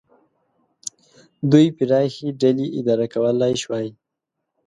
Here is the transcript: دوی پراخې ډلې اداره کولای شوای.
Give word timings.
دوی 1.51 1.65
پراخې 1.77 2.27
ډلې 2.41 2.67
اداره 2.79 3.05
کولای 3.13 3.53
شوای. 3.63 3.87